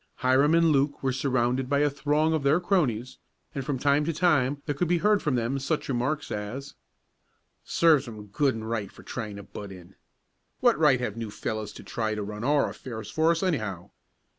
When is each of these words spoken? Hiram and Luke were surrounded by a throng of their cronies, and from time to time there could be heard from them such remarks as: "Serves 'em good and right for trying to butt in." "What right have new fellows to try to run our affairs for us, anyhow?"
Hiram 0.15 0.55
and 0.55 0.71
Luke 0.71 1.03
were 1.03 1.13
surrounded 1.13 1.69
by 1.69 1.81
a 1.81 1.87
throng 1.91 2.33
of 2.33 2.41
their 2.41 2.59
cronies, 2.59 3.19
and 3.53 3.63
from 3.63 3.77
time 3.77 4.03
to 4.05 4.11
time 4.13 4.63
there 4.65 4.73
could 4.73 4.87
be 4.87 4.97
heard 4.97 5.21
from 5.21 5.35
them 5.35 5.59
such 5.59 5.87
remarks 5.89 6.31
as: 6.31 6.73
"Serves 7.63 8.07
'em 8.07 8.25
good 8.25 8.55
and 8.55 8.67
right 8.67 8.91
for 8.91 9.03
trying 9.03 9.35
to 9.35 9.43
butt 9.43 9.71
in." 9.71 9.93
"What 10.59 10.79
right 10.79 10.99
have 10.99 11.15
new 11.17 11.29
fellows 11.29 11.71
to 11.73 11.83
try 11.83 12.15
to 12.15 12.23
run 12.23 12.43
our 12.43 12.67
affairs 12.67 13.11
for 13.11 13.29
us, 13.29 13.43
anyhow?" 13.43 13.91